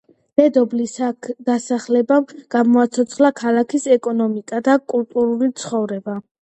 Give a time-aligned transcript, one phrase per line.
[0.39, 6.23] დედოფლის აქ დასახლებამ გამოაცოცხლა ქალაქის ეკონომიკა და კულტურული ცხოვრება.